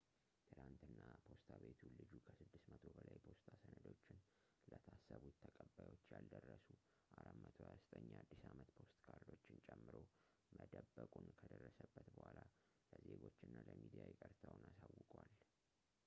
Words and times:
ትላንትና 0.51 0.99
ፖስታ 1.25 1.49
ቤቱ 1.63 1.81
ልጁ 1.97 2.11
ከ600 2.27 2.77
በላይ 2.95 3.13
የፖስታ 3.17 3.49
ሰነዶችን 3.63 4.17
ለታሰቡት 4.71 5.35
ተቀባዮች 5.43 6.05
ያልደረሱ 6.13 6.65
429 7.17 8.09
የአዲስ 8.13 8.41
አመት 8.53 8.71
ፖስት 8.79 8.97
ካርዶችን 9.07 9.61
ጨምሮ 9.69 9.97
መደበቁን 10.59 11.27
ከደረሰበት 11.41 12.09
ቡኃላ 12.17 12.39
ለዜጎቹ 12.93 13.39
እና 13.49 13.59
ለሚዲያ 13.71 14.05
ይቅርታውን 14.13 14.65
አሳውቋል 14.73 15.31